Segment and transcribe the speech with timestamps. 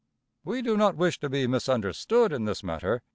[0.43, 3.03] We do not wish to be misunderstood in this matter.